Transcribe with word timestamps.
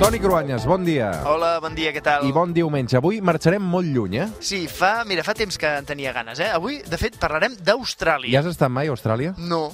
Toni 0.00 0.16
Cruanyes, 0.18 0.64
bon 0.64 0.80
dia. 0.80 1.10
Hola, 1.28 1.58
bon 1.60 1.74
dia, 1.76 1.90
què 1.92 2.00
tal? 2.00 2.24
I 2.24 2.32
bon 2.32 2.54
diumenge. 2.56 2.96
Avui 2.96 3.18
marxarem 3.20 3.60
molt 3.60 3.84
lluny, 3.92 4.14
eh? 4.22 4.28
Sí, 4.40 4.62
fa, 4.64 5.02
mira, 5.04 5.20
fa 5.20 5.34
temps 5.36 5.60
que 5.60 5.68
en 5.76 5.84
tenia 5.84 6.14
ganes, 6.16 6.40
eh? 6.40 6.48
Avui, 6.56 6.78
de 6.88 6.96
fet, 6.96 7.18
parlarem 7.20 7.52
d'Austràlia. 7.60 8.32
Ja 8.32 8.40
has 8.40 8.48
estat 8.48 8.72
mai 8.72 8.88
a 8.88 8.94
Austràlia? 8.94 9.34
No. 9.36 9.66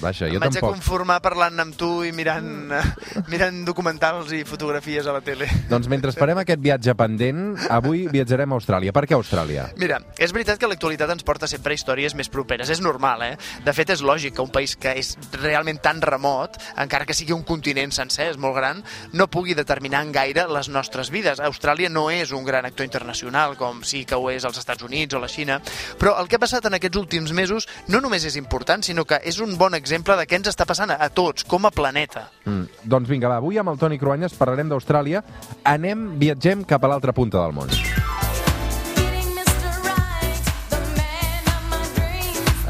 Vaja, 0.00 0.30
jo 0.32 0.38
em 0.38 0.40
vaig 0.40 0.56
a 0.56 0.62
conformar 0.64 1.18
parlant 1.20 1.60
amb 1.60 1.76
tu 1.76 1.88
i 2.08 2.14
mirant, 2.16 2.72
mirant 3.32 3.58
documentals 3.68 4.32
i 4.32 4.40
fotografies 4.48 5.04
a 5.04 5.12
la 5.12 5.20
tele. 5.20 5.50
Doncs 5.68 5.90
mentre 5.92 6.14
esperem 6.14 6.40
aquest 6.40 6.62
viatge 6.64 6.94
pendent, 6.96 7.42
avui 7.68 8.06
viatjarem 8.08 8.56
a 8.56 8.56
Austràlia. 8.56 8.94
Per 8.96 9.04
què 9.04 9.18
Austràlia? 9.18 9.66
Mira, 9.76 10.00
és 10.16 10.32
veritat 10.32 10.56
que 10.62 10.70
l'actualitat 10.70 11.12
ens 11.12 11.28
porta 11.28 11.50
sempre 11.50 11.76
a 11.76 11.78
històries 11.78 12.16
més 12.16 12.32
properes. 12.32 12.72
És 12.72 12.80
normal, 12.80 13.26
eh? 13.28 13.36
De 13.68 13.76
fet, 13.76 13.92
és 13.92 14.00
lògic 14.00 14.38
que 14.38 14.46
un 14.48 14.54
país 14.54 14.78
que 14.80 14.96
és 14.96 15.12
realment 15.36 15.82
tan 15.84 16.00
remot, 16.00 16.56
encara 16.80 17.04
que 17.04 17.12
sigui 17.20 17.36
un 17.36 17.44
continent 17.44 17.92
sencer, 17.92 18.30
és 18.32 18.40
molt 18.40 18.56
gran, 18.56 18.80
no 19.12 19.28
pugui 19.28 19.52
determinar 19.52 19.73
en 19.82 20.12
gaire 20.12 20.46
les 20.48 20.68
nostres 20.68 21.10
vides. 21.10 21.40
Austràlia 21.40 21.88
no 21.88 22.10
és 22.10 22.32
un 22.32 22.44
gran 22.44 22.64
actor 22.64 22.84
internacional, 22.84 23.56
com 23.56 23.82
sí 23.82 24.04
que 24.04 24.14
ho 24.14 24.30
és 24.30 24.44
als 24.44 24.58
Estats 24.58 24.82
Units 24.82 25.14
o 25.14 25.20
la 25.20 25.28
Xina, 25.28 25.60
però 25.98 26.18
el 26.20 26.28
que 26.28 26.36
ha 26.36 26.42
passat 26.42 26.66
en 26.66 26.74
aquests 26.74 26.98
últims 26.98 27.32
mesos 27.32 27.68
no 27.88 28.00
només 28.00 28.24
és 28.24 28.36
important, 28.36 28.82
sinó 28.82 29.04
que 29.04 29.20
és 29.24 29.40
un 29.40 29.56
bon 29.58 29.74
exemple 29.74 30.16
de 30.16 30.26
què 30.26 30.36
ens 30.36 30.48
està 30.48 30.66
passant 30.66 30.90
a 30.90 31.08
tots, 31.10 31.44
com 31.44 31.66
a 31.66 31.70
planeta. 31.74 32.28
Mm. 32.44 32.84
Doncs 32.84 33.08
vinga, 33.08 33.28
va, 33.28 33.40
avui 33.42 33.58
amb 33.58 33.72
el 33.72 33.78
Toni 33.78 33.98
Cruanyes 33.98 34.36
parlarem 34.38 34.70
d'Austràlia. 34.72 35.24
Anem, 35.64 36.14
viatgem 36.20 36.64
cap 36.68 36.84
a 36.84 36.94
l'altra 36.94 37.16
punta 37.16 37.40
del 37.42 37.56
món. 37.56 38.03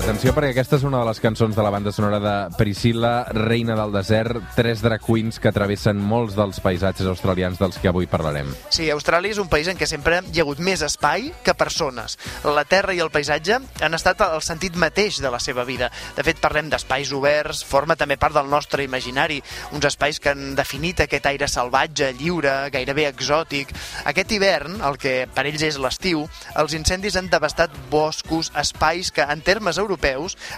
Atenció, 0.05 0.35
perquè 0.37 0.51
aquesta 0.53 0.77
és 0.77 0.83
una 0.85 0.99
de 1.01 1.09
les 1.09 1.17
cançons 1.17 1.57
de 1.57 1.63
la 1.65 1.71
banda 1.73 1.89
sonora 1.89 2.19
de 2.21 2.33
Priscilla, 2.59 3.25
Reina 3.33 3.73
del 3.79 3.95
Desert, 3.95 4.51
tres 4.53 4.83
drag 4.85 5.01
queens 5.01 5.39
que 5.41 5.49
travessen 5.49 5.97
molts 5.97 6.35
dels 6.37 6.59
paisatges 6.61 7.09
australians 7.09 7.57
dels 7.57 7.79
que 7.81 7.89
avui 7.89 8.05
parlarem. 8.05 8.51
Sí, 8.69 8.91
Austràlia 8.93 9.33
és 9.33 9.41
un 9.41 9.49
país 9.49 9.71
en 9.73 9.81
què 9.81 9.89
sempre 9.89 10.19
hi 10.21 10.43
ha 10.43 10.45
hagut 10.45 10.61
més 10.61 10.83
espai 10.85 11.31
que 11.47 11.55
persones. 11.57 12.19
La 12.45 12.67
terra 12.69 12.93
i 12.93 13.01
el 13.01 13.09
paisatge 13.15 13.57
han 13.57 13.97
estat 13.97 14.21
el 14.27 14.43
sentit 14.45 14.77
mateix 14.77 15.23
de 15.25 15.31
la 15.33 15.41
seva 15.41 15.65
vida. 15.65 15.89
De 16.19 16.27
fet, 16.29 16.37
parlem 16.37 16.69
d'espais 16.69 17.15
oberts, 17.17 17.65
forma 17.65 17.97
també 17.97 18.21
part 18.21 18.37
del 18.37 18.53
nostre 18.53 18.85
imaginari, 18.85 19.41
uns 19.73 19.89
espais 19.89 20.21
que 20.21 20.35
han 20.35 20.53
definit 20.53 21.01
aquest 21.07 21.31
aire 21.33 21.49
salvatge, 21.49 22.13
lliure, 22.21 22.69
gairebé 22.77 23.09
exòtic. 23.09 23.73
Aquest 24.13 24.37
hivern, 24.37 24.83
el 24.85 25.01
que 25.01 25.17
per 25.33 25.49
ells 25.49 25.65
és 25.73 25.81
l'estiu, 25.81 26.29
els 26.61 26.77
incendis 26.77 27.17
han 27.17 27.33
devastat 27.33 27.73
boscos, 27.89 28.53
espais 28.61 29.09
que, 29.09 29.25
en 29.25 29.41
termes 29.41 29.81
europeus, 29.81 29.94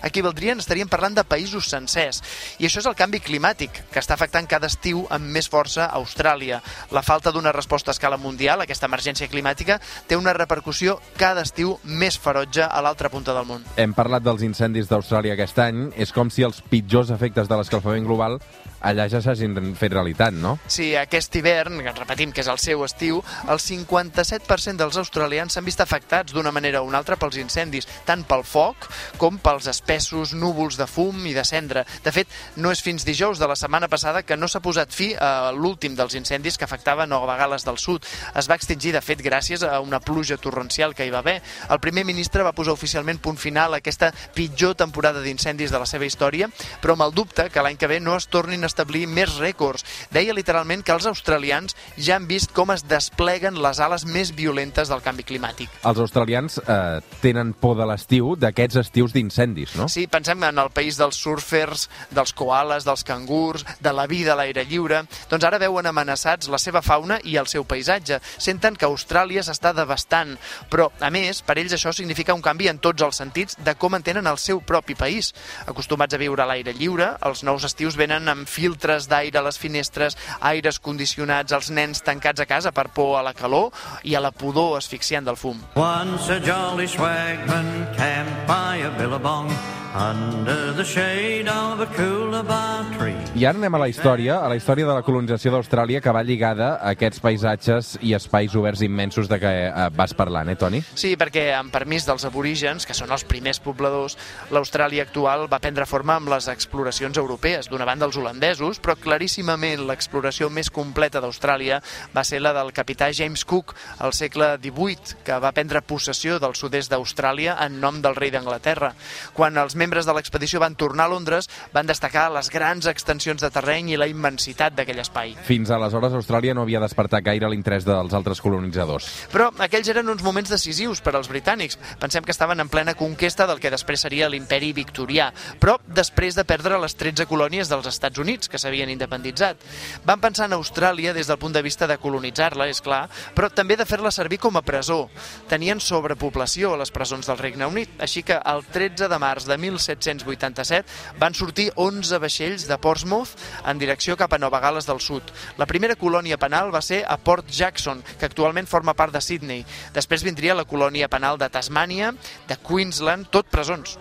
equivaldrien, 0.06 0.59
estaríem 0.59 0.89
parlant 0.89 1.17
de 1.17 1.25
països 1.25 1.69
sencers. 1.70 2.23
I 2.59 2.69
això 2.69 2.81
és 2.83 2.89
el 2.89 2.97
canvi 2.98 3.20
climàtic, 3.20 3.83
que 3.92 4.01
està 4.01 4.15
afectant 4.15 4.47
cada 4.47 4.70
estiu 4.70 5.06
amb 5.11 5.27
més 5.33 5.48
força 5.48 5.87
a 5.87 5.97
Austràlia. 6.01 6.61
La 6.92 7.03
falta 7.03 7.33
d'una 7.33 7.53
resposta 7.53 7.91
a 7.91 7.97
escala 7.97 8.17
mundial, 8.17 8.61
aquesta 8.61 8.87
emergència 8.87 9.29
climàtica, 9.29 9.81
té 10.07 10.17
una 10.17 10.34
repercussió 10.37 10.98
cada 11.17 11.42
estiu 11.47 11.77
més 11.84 12.19
ferotge 12.19 12.64
a 12.67 12.83
l'altra 12.83 13.11
punta 13.11 13.34
del 13.37 13.47
món. 13.48 13.64
Hem 13.77 13.95
parlat 13.97 14.25
dels 14.25 14.42
incendis 14.47 14.89
d'Austràlia 14.91 15.37
aquest 15.37 15.59
any. 15.62 15.87
És 15.97 16.12
com 16.12 16.31
si 16.31 16.45
els 16.47 16.62
pitjors 16.70 17.11
efectes 17.14 17.48
de 17.48 17.59
l'escalfament 17.59 18.07
global 18.07 18.41
allà 18.81 19.07
ja 19.11 19.21
s'hagin 19.23 19.75
fet 19.79 19.93
realitat, 19.95 20.35
no? 20.35 20.57
Sí, 20.69 20.93
aquest 20.99 21.35
hivern, 21.39 21.81
que 21.85 21.95
repetim 21.97 22.33
que 22.33 22.43
és 22.45 22.51
el 22.53 22.61
seu 22.63 22.85
estiu, 22.85 23.23
el 23.49 23.61
57% 23.63 24.77
dels 24.81 24.99
australians 25.01 25.57
s'han 25.57 25.67
vist 25.67 25.81
afectats 25.81 26.35
d'una 26.35 26.53
manera 26.53 26.83
o 26.83 26.89
una 26.89 26.99
altra 27.01 27.17
pels 27.21 27.39
incendis, 27.41 27.89
tant 28.07 28.25
pel 28.29 28.45
foc 28.47 28.89
com 29.21 29.39
pels 29.43 29.69
espessos 29.73 30.35
núvols 30.37 30.77
de 30.77 30.87
fum 30.91 31.27
i 31.27 31.35
de 31.37 31.45
cendra. 31.47 31.87
De 32.05 32.13
fet, 32.13 32.29
no 32.57 32.73
és 32.75 32.83
fins 32.85 33.07
dijous 33.07 33.41
de 33.41 33.49
la 33.49 33.57
setmana 33.57 33.89
passada 33.89 34.25
que 34.27 34.37
no 34.37 34.49
s'ha 34.49 34.63
posat 34.65 34.93
fi 34.93 35.13
a 35.15 35.53
l'últim 35.57 35.97
dels 35.97 36.17
incendis 36.19 36.59
que 36.59 36.67
afectava 36.69 37.07
Nova 37.07 37.36
Gales 37.41 37.65
del 37.65 37.79
Sud. 37.79 38.05
Es 38.36 38.51
va 38.51 38.59
extingir, 38.59 38.92
de 38.97 39.03
fet, 39.05 39.23
gràcies 39.25 39.65
a 39.67 39.81
una 39.81 40.01
pluja 40.01 40.36
torrencial 40.36 40.95
que 40.95 41.07
hi 41.07 41.15
va 41.15 41.23
haver. 41.25 41.41
El 41.70 41.81
primer 41.81 42.05
ministre 42.05 42.45
va 42.45 42.55
posar 42.57 42.75
oficialment 42.77 43.20
punt 43.23 43.39
final 43.41 43.75
a 43.75 43.81
aquesta 43.81 44.13
pitjor 44.35 44.77
temporada 44.77 45.23
d'incendis 45.25 45.73
de 45.73 45.81
la 45.81 45.89
seva 45.89 46.07
història, 46.07 46.51
però 46.83 46.97
amb 46.97 47.07
el 47.07 47.17
dubte 47.17 47.48
que 47.51 47.63
l'any 47.63 47.79
que 47.81 47.91
ve 47.91 48.01
no 48.01 48.17
es 48.17 48.29
tornin 48.29 48.66
establir 48.69 49.07
més 49.07 49.37
rècords. 49.41 49.85
Deia 50.15 50.35
literalment 50.37 50.85
que 50.87 50.95
els 50.95 51.07
australians 51.09 51.77
ja 51.97 52.17
han 52.17 52.29
vist 52.29 52.53
com 52.57 52.73
es 52.75 52.85
despleguen 52.89 53.61
les 53.63 53.81
ales 53.81 54.07
més 54.07 54.33
violentes 54.37 54.91
del 54.93 55.03
canvi 55.05 55.27
climàtic. 55.27 55.73
Els 55.87 56.01
australians 56.03 56.59
eh, 56.63 57.01
tenen 57.23 57.53
por 57.57 57.77
de 57.79 57.87
l'estiu, 57.89 58.35
d'aquests 58.41 58.81
estius 58.83 59.15
d'incendis, 59.15 59.77
no? 59.79 59.89
Sí, 59.93 60.07
pensem 60.11 60.43
en 60.47 60.59
el 60.63 60.71
país 60.75 60.99
dels 61.01 61.19
surfers, 61.21 61.89
dels 62.15 62.35
koalas, 62.37 62.87
dels 62.87 63.05
cangurs, 63.07 63.65
de 63.81 63.93
la 63.93 64.07
vida 64.11 64.35
a 64.35 64.39
l'aire 64.39 64.67
lliure. 64.69 65.03
Doncs 65.31 65.47
ara 65.47 65.61
veuen 65.63 65.87
amenaçats 65.87 66.51
la 66.53 66.61
seva 66.63 66.83
fauna 66.83 67.19
i 67.25 67.37
el 67.41 67.48
seu 67.51 67.65
paisatge. 67.69 68.21
Senten 68.39 68.77
que 68.77 68.89
Austràlia 68.89 69.45
s'està 69.47 69.73
devastant, 69.77 70.37
però, 70.73 70.91
a 71.01 71.11
més, 71.15 71.43
per 71.47 71.59
ells 71.61 71.77
això 71.77 71.93
significa 71.95 72.35
un 72.35 72.45
canvi 72.45 72.71
en 72.71 72.81
tots 72.83 73.05
els 73.07 73.21
sentits 73.23 73.59
de 73.65 73.77
com 73.79 73.97
entenen 73.98 74.27
el 74.27 74.41
seu 74.43 74.61
propi 74.61 74.97
país. 74.98 75.33
Acostumats 75.67 76.15
a 76.15 76.21
viure 76.21 76.43
a 76.43 76.48
l'aire 76.48 76.75
lliure, 76.77 77.13
els 77.27 77.45
nous 77.47 77.65
estius 77.67 77.98
venen 77.98 78.29
amb 78.33 78.48
filtres 78.56 79.08
d'aire 79.11 79.40
a 79.40 79.44
les 79.46 79.61
finestres, 79.61 80.17
aires 80.40 80.80
condicionats, 80.80 81.52
els 81.56 81.70
nens 81.70 82.05
tancats 82.06 82.42
a 82.42 82.48
casa 82.48 82.72
per 82.72 82.89
por 82.96 83.17
a 83.20 83.24
la 83.27 83.36
calor 83.36 83.72
i 84.05 84.17
a 84.17 84.24
la 84.24 84.33
pudor 84.33 84.77
asfixiant 84.80 85.28
del 85.28 85.40
fum. 85.40 85.61
Once 85.77 86.33
a 86.33 86.40
jolly 86.40 86.89
swagman 86.89 87.72
camped 87.96 88.46
by 88.48 88.84
a 88.86 88.92
billabong 88.98 89.52
under 89.96 90.74
the 90.77 90.84
shade 90.84 91.48
of 91.48 91.80
a 91.80 91.86
coolabah 91.96 92.84
tree. 92.98 93.17
I 93.36 93.45
ara 93.48 93.57
anem 93.57 93.74
a 93.74 93.80
la 93.80 93.89
història, 93.89 94.39
a 94.45 94.48
la 94.48 94.57
història 94.57 94.86
de 94.89 94.95
la 94.96 95.02
colonització 95.05 95.51
d'Austràlia 95.55 96.02
que 96.05 96.12
va 96.12 96.23
lligada 96.24 96.74
a 96.77 96.92
aquests 96.92 97.20
paisatges 97.24 97.95
i 98.05 98.12
espais 98.17 98.52
oberts 98.56 98.83
immensos 98.85 99.29
de 99.29 99.39
què 99.40 99.52
eh, 99.67 99.86
vas 99.96 100.12
parlant, 100.17 100.48
eh, 100.52 100.56
Toni? 100.61 100.83
Sí, 100.96 101.14
perquè 101.17 101.46
amb 101.56 101.73
permís 101.73 102.05
dels 102.08 102.24
aborígens, 102.29 102.85
que 102.89 102.96
són 102.96 103.12
els 103.12 103.24
primers 103.29 103.61
pobladors, 103.64 104.18
l'Austràlia 104.52 105.06
actual 105.08 105.46
va 105.52 105.61
prendre 105.64 105.89
forma 105.89 106.18
amb 106.20 106.29
les 106.33 106.48
exploracions 106.52 107.17
europees, 107.17 107.70
d'una 107.73 107.89
banda 107.89 108.08
els 108.08 108.17
holandesos, 108.20 108.80
però 108.85 108.98
claríssimament 109.01 109.86
l'exploració 109.89 110.51
més 110.52 110.68
completa 110.73 111.20
d'Austràlia 111.24 111.80
va 112.12 112.24
ser 112.24 112.42
la 112.45 112.52
del 112.56 112.73
capità 112.77 113.08
James 113.17 113.45
Cook 113.45 113.73
al 114.05 114.12
segle 114.17 114.55
XVIII, 114.61 115.20
que 115.24 115.40
va 115.40 115.52
prendre 115.56 115.85
possessió 115.85 116.40
del 116.40 116.56
sud-est 116.56 116.92
d'Austràlia 116.92 117.56
en 117.64 117.80
nom 117.80 118.01
del 118.05 118.17
rei 118.17 118.33
d'Anglaterra. 118.33 118.92
Quan 119.36 119.56
els 119.56 119.77
membres 119.77 119.86
de 119.86 120.14
l'expedició 120.14 120.61
van 120.61 120.74
tornar 120.74 121.07
a 121.07 121.08
Londres, 121.13 121.48
van 121.73 121.86
destacar 121.86 122.27
les 122.35 122.51
grans 122.51 122.86
extensions 122.86 123.41
de 123.42 123.51
terreny 123.51 123.92
i 123.92 123.97
la 123.97 124.08
immensitat 124.11 124.74
d'aquell 124.74 124.98
espai. 124.98 125.36
Fins 125.47 125.70
aleshores 125.70 126.14
Austràlia 126.17 126.55
no 126.55 126.63
havia 126.63 126.80
despertat 126.83 127.24
gaire 127.24 127.48
l'interès 127.48 127.86
dels 127.86 128.14
altres 128.14 128.41
colonitzadors. 128.43 129.08
Però 129.32 129.50
aquells 129.62 129.88
eren 129.93 130.08
uns 130.08 130.25
moments 130.26 130.50
decisius 130.50 131.00
per 131.00 131.14
als 131.14 131.31
britànics. 131.31 131.79
Pensem 132.00 132.25
que 132.25 132.35
estaven 132.35 132.61
en 132.61 132.69
plena 132.69 132.94
conquesta 132.94 133.47
del 133.47 133.61
que 133.61 133.70
després 133.70 134.02
seria 134.02 134.29
l'imperi 134.29 134.73
victorià, 134.76 135.31
però 135.61 135.79
després 135.87 136.35
de 136.35 136.44
perdre 136.44 136.81
les 136.82 136.97
13 136.99 137.26
colònies 137.31 137.70
dels 137.70 137.87
Estats 137.87 138.19
Units, 138.19 138.49
que 138.49 138.58
s'havien 138.58 138.91
independitzat. 138.91 139.62
Van 140.05 140.20
pensar 140.20 140.50
en 140.50 140.56
Austràlia 140.58 141.14
des 141.14 141.31
del 141.31 141.38
punt 141.38 141.55
de 141.55 141.62
vista 141.62 141.87
de 141.87 141.99
colonitzar-la, 141.99 142.69
és 142.69 142.82
clar, 142.82 143.06
però 143.35 143.50
també 143.53 143.76
de 143.76 143.87
fer-la 143.87 144.11
servir 144.11 144.41
com 144.43 144.56
a 144.56 144.64
presó. 144.67 145.06
Tenien 145.49 145.81
sobrepoblació 145.81 146.75
a 146.75 146.81
les 146.82 146.91
presons 146.91 147.26
del 147.26 147.38
Regne 147.38 147.67
Unit, 147.67 147.97
així 148.03 148.23
que 148.26 148.38
el 148.38 148.64
13 148.73 149.08
de 149.08 149.19
març 149.23 149.47
de 149.47 149.58
1787 149.79 151.19
van 151.20 151.35
sortir 151.35 151.69
11 151.75 152.20
vaixells 152.23 152.67
de 152.69 152.79
Portsmouth 152.79 153.37
en 153.64 153.79
direcció 153.82 154.17
cap 154.17 154.32
a 154.32 154.41
Nova 154.41 154.61
Gales 154.61 154.88
del 154.88 155.00
Sud. 155.00 155.23
La 155.61 155.69
primera 155.69 155.99
colònia 156.00 156.41
penal 156.41 156.73
va 156.75 156.82
ser 156.82 157.03
a 157.06 157.17
Port 157.17 157.50
Jackson, 157.50 158.03
que 158.19 158.29
actualment 158.31 158.67
forma 158.67 158.97
part 158.97 159.12
de 159.12 159.20
Sydney. 159.20 159.65
Després 159.94 160.25
vindria 160.26 160.56
la 160.56 160.67
colònia 160.69 161.11
penal 161.12 161.38
de 161.38 161.50
Tasmània, 161.53 162.15
de 162.49 162.61
Queensland, 162.62 163.31
tot 163.31 163.50
presons. 163.53 163.99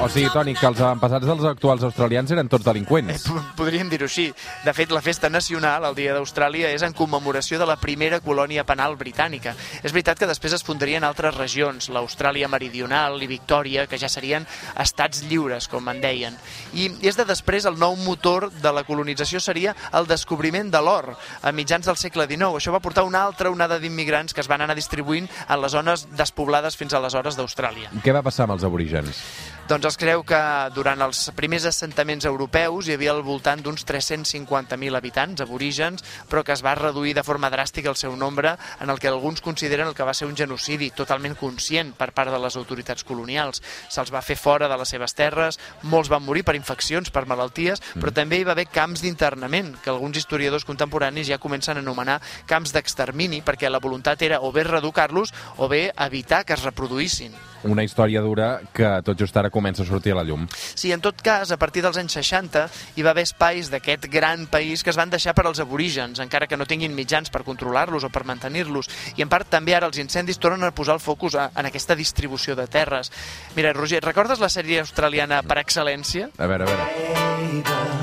O 0.00 0.06
sigui, 0.08 0.28
Toni, 0.30 0.52
que 0.54 0.62
els 0.68 0.78
avantpassats 0.78 1.26
dels 1.26 1.42
actuals 1.48 1.82
australians 1.82 2.30
eren 2.30 2.46
tots 2.48 2.62
delinqüents. 2.64 3.24
P- 3.26 3.40
Podríem 3.58 3.88
dir-ho 3.90 4.06
així. 4.06 4.28
De 4.64 4.70
fet, 4.72 4.92
la 4.94 5.00
festa 5.02 5.26
nacional, 5.28 5.82
el 5.88 5.96
Dia 5.98 6.12
d'Austràlia, 6.14 6.68
és 6.70 6.84
en 6.86 6.94
commemoració 6.94 7.58
de 7.58 7.66
la 7.66 7.74
primera 7.82 8.20
colònia 8.22 8.62
penal 8.64 8.94
britànica. 8.96 9.56
És 9.82 9.90
veritat 9.92 10.20
que 10.22 10.28
després 10.30 10.54
es 10.54 10.62
fundarien 10.62 11.02
altres 11.02 11.34
regions, 11.34 11.88
l'Austràlia 11.90 12.46
Meridional 12.48 13.18
i 13.20 13.26
Victòria, 13.26 13.88
que 13.90 13.98
ja 13.98 14.08
serien 14.08 14.46
estats 14.78 15.24
lliures, 15.26 15.66
com 15.66 15.90
en 15.90 16.00
deien. 16.00 16.38
I 16.78 16.92
és 17.02 17.18
de 17.18 17.26
després 17.26 17.66
el 17.66 17.76
nou 17.82 17.98
motor 18.06 18.52
de 18.54 18.72
la 18.72 18.86
colonització 18.86 19.42
seria 19.42 19.74
el 19.92 20.06
descobriment 20.06 20.70
de 20.70 20.78
l'or 20.80 21.10
a 21.42 21.50
mitjans 21.52 21.90
del 21.90 21.98
segle 21.98 22.28
XIX. 22.30 22.54
Això 22.62 22.70
va 22.72 22.80
portar 22.80 23.02
una 23.02 23.24
altra 23.26 23.50
onada 23.50 23.80
d'immigrants 23.82 24.32
que 24.32 24.46
es 24.46 24.48
van 24.48 24.62
anar 24.62 24.78
distribuint 24.78 25.26
en 25.48 25.60
les 25.60 25.74
zones 25.74 26.06
despoblades 26.14 26.78
fins 26.78 26.94
aleshores 26.94 27.34
d'Austràlia. 27.36 27.90
Què 28.04 28.14
va 28.14 28.22
passar 28.22 28.46
amb 28.46 28.54
els 28.60 28.62
aborígens? 28.64 29.26
Doncs 29.68 29.84
els 29.84 29.98
creu 30.00 30.22
que 30.24 30.38
durant 30.72 31.02
els 31.04 31.18
primers 31.36 31.66
assentaments 31.68 32.24
europeus 32.24 32.86
hi 32.88 32.94
havia 32.94 33.10
al 33.12 33.18
voltant 33.20 33.60
d'uns 33.60 33.82
350.000 33.84 34.96
habitants 34.96 35.42
aborígens, 35.44 36.00
però 36.24 36.40
que 36.40 36.54
es 36.54 36.62
va 36.64 36.72
reduir 36.78 37.12
de 37.18 37.24
forma 37.26 37.50
dràstica 37.52 37.90
el 37.92 37.98
seu 38.00 38.14
nombre 38.16 38.54
en 38.80 38.88
el 38.88 38.96
que 38.96 39.10
alguns 39.12 39.42
consideren 39.44 39.90
el 39.90 39.94
que 39.94 40.06
va 40.08 40.14
ser 40.16 40.24
un 40.24 40.38
genocidi 40.40 40.88
totalment 40.96 41.36
conscient 41.36 41.90
per 41.98 42.14
part 42.16 42.32
de 42.32 42.40
les 42.40 42.56
autoritats 42.56 43.04
colonials. 43.04 43.60
Se'ls 43.92 44.08
va 44.14 44.24
fer 44.24 44.38
fora 44.40 44.70
de 44.72 44.78
les 44.80 44.88
seves 44.88 45.12
terres, 45.12 45.60
molts 45.82 46.08
van 46.08 46.24
morir 46.24 46.46
per 46.48 46.56
infeccions, 46.56 47.12
per 47.12 47.26
malalties, 47.28 47.84
però 48.00 48.14
també 48.16 48.40
hi 48.40 48.48
va 48.48 48.56
haver 48.56 48.70
camps 48.72 49.04
d'internament, 49.04 49.74
que 49.84 49.92
alguns 49.92 50.16
historiadors 50.16 50.64
contemporanis 50.64 51.28
ja 51.28 51.36
comencen 51.44 51.76
a 51.76 51.84
anomenar 51.84 52.22
camps 52.48 52.72
d'extermini, 52.72 53.44
perquè 53.44 53.68
la 53.68 53.84
voluntat 53.84 54.24
era 54.24 54.40
o 54.40 54.48
bé 54.48 54.64
reeducar-los 54.64 55.36
o 55.58 55.68
bé 55.68 55.90
evitar 56.08 56.46
que 56.48 56.56
es 56.56 56.64
reproduïssin. 56.64 57.36
Una 57.66 57.82
història 57.82 58.20
dura 58.22 58.60
que 58.72 58.86
tot 59.02 59.18
just 59.18 59.36
ara 59.36 59.50
comença 59.58 59.84
a 59.84 59.88
sortir 59.88 60.14
a 60.14 60.20
la 60.20 60.24
llum. 60.26 60.46
Sí, 60.74 60.92
en 60.94 61.02
tot 61.04 61.20
cas, 61.22 61.52
a 61.52 61.58
partir 61.60 61.82
dels 61.84 61.98
anys 62.00 62.16
60 62.20 62.64
hi 62.96 63.04
va 63.04 63.12
haver 63.12 63.26
espais 63.26 63.70
d'aquest 63.72 64.08
gran 64.12 64.46
país 64.50 64.82
que 64.84 64.94
es 64.94 64.98
van 64.98 65.10
deixar 65.12 65.34
per 65.36 65.46
als 65.46 65.60
aborígens, 65.62 66.22
encara 66.24 66.48
que 66.48 66.56
no 66.56 66.66
tinguin 66.68 66.96
mitjans 66.96 67.32
per 67.34 67.44
controlar-los 67.46 68.06
o 68.06 68.12
per 68.14 68.24
mantenir-los. 68.28 68.90
I 69.16 69.26
en 69.26 69.32
part 69.32 69.50
també 69.50 69.76
ara 69.76 69.90
els 69.90 70.00
incendis 70.00 70.40
tornen 70.40 70.66
a 70.68 70.74
posar 70.74 70.98
el 70.98 71.04
focus 71.04 71.36
a, 71.36 71.50
en 71.54 71.68
aquesta 71.70 71.98
distribució 71.98 72.56
de 72.56 72.68
terres. 72.70 73.12
Mira, 73.56 73.74
Roger, 73.76 74.02
recordes 74.04 74.40
la 74.40 74.52
sèrie 74.52 74.82
australiana 74.84 75.42
per 75.42 75.60
excel·lència? 75.62 76.32
A 76.38 76.50
veure, 76.50 76.68
a 76.68 76.74
veure. 76.74 77.97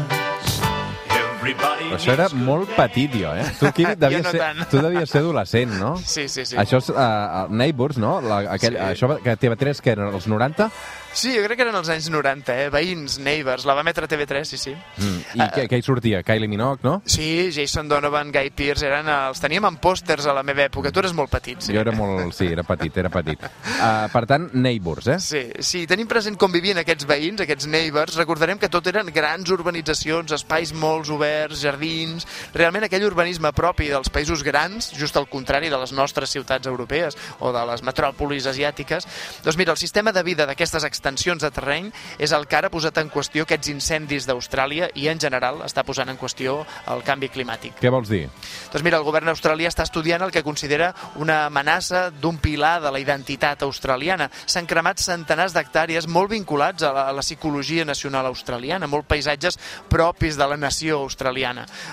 Però 1.54 2.00
això 2.00 2.14
era 2.16 2.28
molt 2.34 2.72
petit, 2.76 3.14
jo, 3.22 3.32
eh? 3.38 3.46
Tu, 3.60 3.70
aquí 3.70 3.86
devies, 4.06 4.24
no 4.26 4.34
ser, 4.34 4.42
tant. 4.42 4.66
tu 4.72 4.82
devies 4.82 5.10
ser 5.10 5.22
adolescent, 5.24 5.78
no? 5.80 5.96
Sí, 6.16 6.28
sí, 6.32 6.46
sí. 6.46 6.58
Això 6.58 6.80
és 6.82 6.90
uh, 6.94 7.46
Neighbors, 7.52 7.98
no? 8.02 8.18
La, 8.24 8.44
aquell, 8.56 8.76
Sí. 8.76 8.82
Això 8.82 9.08
que 9.22 9.36
TV3, 9.40 9.82
que 9.84 9.92
eren 9.94 10.14
els 10.16 10.26
90? 10.28 10.70
Sí, 11.16 11.30
jo 11.32 11.46
crec 11.46 11.56
que 11.56 11.64
eren 11.64 11.78
els 11.80 11.88
anys 11.88 12.10
90, 12.12 12.56
eh? 12.66 12.70
Veïns, 12.74 13.20
Neighbors, 13.24 13.64
la 13.64 13.74
va 13.78 13.86
emetre 13.86 14.08
TV3, 14.12 14.44
sí, 14.50 14.58
sí. 14.60 14.74
Mm. 15.00 15.22
I 15.40 15.46
què, 15.54 15.64
què 15.72 15.78
hi 15.80 15.86
sortia? 15.86 16.20
Kylie 16.28 16.50
Minogue, 16.52 16.84
no? 16.84 16.98
Sí, 17.08 17.54
Jason 17.56 17.88
Donovan, 17.88 18.34
Guy 18.36 18.52
Pearce, 18.52 18.84
eren 18.90 19.08
els 19.08 19.40
teníem 19.40 19.64
en 19.70 19.78
pòsters 19.80 20.28
a 20.28 20.36
la 20.36 20.44
meva 20.44 20.66
època. 20.68 20.92
Tu 20.92 21.00
eres 21.00 21.16
molt 21.16 21.32
petit, 21.32 21.64
sí. 21.64 21.72
Jo 21.76 21.86
era 21.86 21.94
molt... 21.96 22.34
Sí, 22.36 22.50
era 22.52 22.66
petit, 22.68 23.00
era 23.00 23.12
petit. 23.14 23.40
Uh, 23.48 24.10
per 24.16 24.26
tant, 24.28 24.50
Neighbors, 24.60 25.08
eh? 25.14 25.18
Sí, 25.24 25.46
sí, 25.64 25.86
tenim 25.88 26.10
present 26.12 26.36
com 26.42 26.52
vivien 26.52 26.82
aquests 26.84 27.08
veïns, 27.08 27.46
aquests 27.46 27.70
neighbors. 27.72 28.20
Recordarem 28.20 28.60
que 28.60 28.68
tot 28.74 28.92
eren 28.92 29.08
grans 29.16 29.56
urbanitzacions, 29.56 30.36
espais 30.36 30.76
molts 30.76 31.14
oberts, 31.16 31.35
jardins... 31.60 32.28
Realment 32.56 32.86
aquell 32.88 33.04
urbanisme 33.08 33.52
propi 33.56 33.90
dels 33.92 34.10
països 34.14 34.44
grans, 34.46 34.92
just 34.96 35.18
al 35.20 35.28
contrari 35.32 35.70
de 35.72 35.80
les 35.80 35.92
nostres 35.96 36.32
ciutats 36.32 36.68
europees 36.70 37.18
o 37.40 37.52
de 37.56 37.64
les 37.70 37.84
metròpolis 37.86 38.48
asiàtiques. 38.50 39.08
Doncs 39.44 39.58
mira, 39.60 39.74
el 39.76 39.82
sistema 39.82 40.14
de 40.16 40.24
vida 40.24 40.46
d'aquestes 40.48 40.86
extensions 40.88 41.44
de 41.44 41.52
terreny 41.52 41.92
és 42.20 42.32
el 42.36 42.48
que 42.48 42.60
ara 42.60 42.72
ha 42.72 42.74
posat 42.74 42.98
en 43.02 43.12
qüestió 43.12 43.46
aquests 43.46 43.72
incendis 43.74 44.28
d'Austràlia 44.30 44.90
i 44.96 45.10
en 45.12 45.20
general 45.22 45.62
està 45.66 45.84
posant 45.86 46.10
en 46.12 46.20
qüestió 46.20 46.62
el 46.92 47.04
canvi 47.08 47.30
climàtic. 47.34 47.78
Què 47.82 47.92
vols 47.94 48.12
dir? 48.12 48.26
Doncs 48.72 48.86
mira, 48.86 49.00
el 49.02 49.08
govern 49.08 49.32
australià 49.32 49.70
està 49.72 49.86
estudiant 49.86 50.24
el 50.26 50.34
que 50.34 50.46
considera 50.46 50.94
una 51.22 51.46
amenaça 51.50 52.10
d'un 52.12 52.40
pilar 52.42 52.78
de 52.84 52.92
la 52.94 53.02
identitat 53.02 53.64
australiana. 53.68 54.30
S'han 54.46 54.70
cremat 54.70 55.04
centenars 55.04 55.56
d'hectàrees 55.56 56.08
molt 56.08 56.32
vinculats 56.32 56.84
a 56.84 56.94
la, 56.96 57.08
a 57.10 57.16
la 57.16 57.26
psicologia 57.26 57.86
nacional 57.86 58.30
australiana, 58.32 58.88
molt 58.88 59.08
paisatges 59.10 59.60
propis 59.90 60.38
de 60.38 60.48
la 60.48 60.58
nació 60.58 61.02
australiana. 61.04 61.25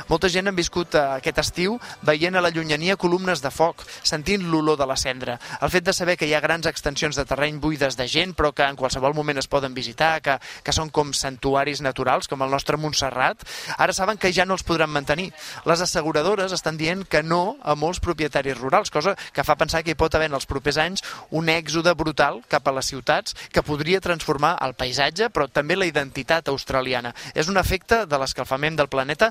Molta 0.08 0.28
gent 0.32 0.48
han 0.48 0.56
viscut 0.58 0.94
eh, 0.94 1.02
aquest 1.18 1.38
estiu 1.42 1.78
veient 2.02 2.36
a 2.36 2.42
la 2.44 2.50
llunyania 2.50 2.96
columnes 2.96 3.42
de 3.42 3.50
foc, 3.50 3.84
sentint 4.02 4.44
l'olor 4.50 4.78
de 4.80 4.86
la 4.88 4.96
cendra. 4.96 5.38
El 5.60 5.70
fet 5.70 5.86
de 5.86 5.94
saber 5.96 6.16
que 6.18 6.26
hi 6.28 6.34
ha 6.34 6.42
grans 6.44 6.66
extensions 6.66 7.16
de 7.16 7.24
terreny 7.28 7.60
buides 7.62 7.96
de 7.96 8.08
gent, 8.08 8.34
però 8.38 8.52
que 8.52 8.66
en 8.66 8.76
qualsevol 8.76 9.14
moment 9.14 9.38
es 9.38 9.48
poden 9.48 9.74
visitar, 9.74 10.20
que, 10.22 10.38
que 10.62 10.74
són 10.74 10.90
com 10.90 11.12
santuaris 11.16 11.82
naturals, 11.84 12.28
com 12.28 12.42
el 12.42 12.50
nostre 12.50 12.76
Montserrat, 12.80 13.44
ara 13.78 13.94
saben 13.96 14.18
que 14.18 14.32
ja 14.32 14.46
no 14.46 14.56
els 14.58 14.66
podran 14.66 14.90
mantenir. 14.90 15.30
Les 15.68 15.80
asseguradores 15.84 16.52
estan 16.52 16.78
dient 16.80 17.04
que 17.08 17.22
no 17.22 17.56
a 17.62 17.76
molts 17.78 18.00
propietaris 18.02 18.58
rurals, 18.58 18.90
cosa 18.90 19.14
que 19.32 19.44
fa 19.44 19.56
pensar 19.60 19.82
que 19.84 19.94
hi 19.94 19.98
pot 19.98 20.14
haver 20.14 20.30
en 20.30 20.38
els 20.38 20.48
propers 20.50 20.78
anys 20.82 21.04
un 21.30 21.48
èxode 21.52 21.94
brutal 21.98 22.40
cap 22.48 22.66
a 22.68 22.74
les 22.74 22.88
ciutats 22.90 23.36
que 23.52 23.62
podria 23.62 24.00
transformar 24.02 24.56
el 24.64 24.74
paisatge, 24.78 25.30
però 25.30 25.48
també 25.48 25.76
la 25.76 25.88
identitat 25.88 26.48
australiana. 26.52 27.14
És 27.34 27.48
un 27.48 27.60
efecte 27.60 28.02
de 28.06 28.18
l'escalfament 28.18 28.76
del 28.78 28.90
planeta 28.92 29.21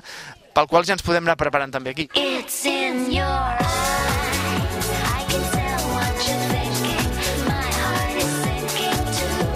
pel 0.52 0.68
qual 0.68 0.84
ja 0.88 0.96
ens 0.96 1.02
podem 1.04 1.24
anar 1.24 1.36
preparant 1.40 1.72
també 1.72 1.90
aquí. 1.96 2.08
It's 2.14 2.64
in 2.68 3.10
your 3.12 3.26
eyes. 3.26 3.70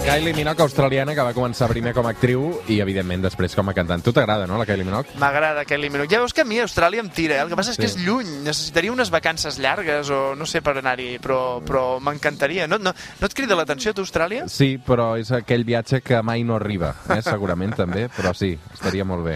Kylie 0.07 0.31
Minogue, 0.33 0.61
australiana, 0.63 1.11
que 1.11 1.19
va 1.25 1.33
començar 1.35 1.67
primer 1.67 1.91
com 1.91 2.05
a 2.07 2.13
actriu 2.13 2.45
i, 2.71 2.77
evidentment, 2.79 3.25
després 3.25 3.51
com 3.57 3.67
a 3.67 3.73
cantant. 3.75 3.99
Tu 4.05 4.13
t'agrada, 4.15 4.45
no, 4.47 4.55
la 4.55 4.63
Kylie 4.65 4.85
Minogue? 4.87 5.17
M'agrada 5.19 5.65
Kelly 5.67 5.89
Minogue. 5.91 6.07
Ja 6.13 6.21
veus 6.23 6.31
que 6.31 6.45
a 6.45 6.47
mi 6.47 6.61
Austràlia 6.63 7.03
em 7.03 7.09
tira, 7.11 7.35
eh? 7.35 7.41
el 7.43 7.51
que 7.51 7.57
passa 7.59 7.73
és 7.73 7.77
que 7.81 7.89
Sí. 7.89 7.97
és 7.99 8.05
lluny, 8.05 8.29
necessitaria 8.45 8.93
unes 8.93 9.11
vacances 9.11 9.59
llargues 9.59 10.09
o 10.09 10.33
no 10.39 10.45
sé 10.47 10.61
per 10.63 10.77
anar-hi, 10.79 11.19
però, 11.19 11.59
però 11.59 11.99
m'encantaria. 11.99 12.69
No, 12.71 12.77
no, 12.79 12.93
no 12.95 13.27
et 13.27 13.35
crida 13.35 13.59
l'atenció 13.59 13.93
tu, 13.93 14.05
Austràlia? 14.07 14.47
Sí, 14.47 14.77
però 14.79 15.17
és 15.19 15.29
aquell 15.35 15.65
viatge 15.67 15.99
que 15.99 16.21
mai 16.23 16.45
no 16.47 16.55
arriba, 16.55 16.95
eh? 17.09 17.21
segurament 17.21 17.75
també, 17.75 18.07
però 18.07 18.31
sí, 18.33 18.57
estaria 18.73 19.03
molt 19.03 19.25
bé. 19.27 19.35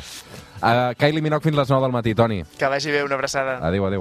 Uh, 0.62 0.94
Kylie 0.98 1.22
Minogue 1.22 1.44
fins 1.44 1.58
les 1.58 1.70
9 1.70 1.82
del 1.82 1.92
matí, 1.92 2.14
Toni. 2.16 2.44
Que 2.58 2.68
vagi 2.70 2.92
bé, 2.92 3.04
una 3.04 3.16
abraçada. 3.16 3.58
Adéu, 3.66 3.86
adéu. 3.86 4.00